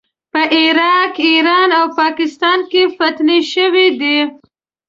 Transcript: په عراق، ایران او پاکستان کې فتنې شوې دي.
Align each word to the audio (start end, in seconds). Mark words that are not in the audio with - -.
په 0.33 0.41
عراق، 0.57 1.15
ایران 1.31 1.69
او 1.79 1.85
پاکستان 1.99 2.59
کې 2.71 2.81
فتنې 2.97 3.39
شوې 3.53 3.87
دي. 3.99 4.17